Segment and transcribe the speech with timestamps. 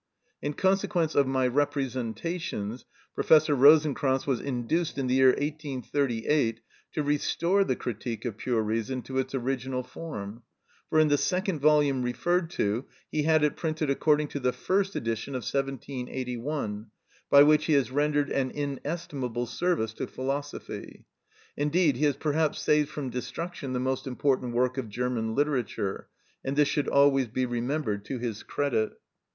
[0.41, 6.59] In consequence of my representations, Professor Rosenkranz was induced in the year 1838
[6.93, 10.41] to restore the "Critique of Pure Reason" to its original form,
[10.89, 14.95] for in the second volume referred to he had it printed according to the first
[14.95, 16.87] edition of 1781,
[17.29, 21.05] by which he has rendered an inestimable service to philosophy;
[21.55, 26.07] indeed, he has perhaps saved from destruction the most important work of German literature;
[26.43, 28.93] and this should always be remembered to his credit.